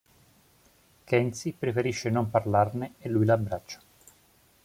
Kensi 1.05 1.51
preferisce 1.53 2.09
non 2.09 2.31
parlarne 2.31 2.93
e 2.97 3.07
lui 3.07 3.23
la 3.23 3.33
abbraccia. 3.33 3.79